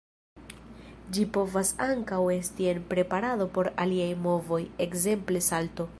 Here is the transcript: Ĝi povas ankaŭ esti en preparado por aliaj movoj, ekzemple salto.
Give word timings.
Ĝi 1.17 1.25
povas 1.35 1.71
ankaŭ 1.87 2.19
esti 2.37 2.71
en 2.71 2.81
preparado 2.95 3.49
por 3.59 3.71
aliaj 3.85 4.11
movoj, 4.27 4.63
ekzemple 4.87 5.49
salto. 5.51 5.89